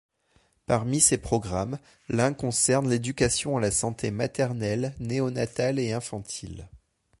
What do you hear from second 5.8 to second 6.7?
infantile.